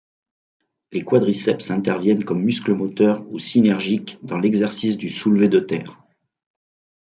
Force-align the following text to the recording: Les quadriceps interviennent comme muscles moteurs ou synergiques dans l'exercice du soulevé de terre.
Les 0.91 1.03
quadriceps 1.03 1.69
interviennent 1.69 2.23
comme 2.25 2.41
muscles 2.43 2.73
moteurs 2.73 3.23
ou 3.29 3.37
synergiques 3.37 4.17
dans 4.25 4.39
l'exercice 4.39 4.97
du 4.97 5.11
soulevé 5.11 5.47
de 5.47 5.59
terre. 5.59 5.99